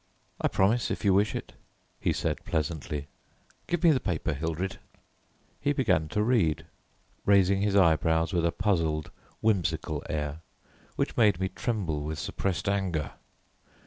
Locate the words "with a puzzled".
8.33-9.11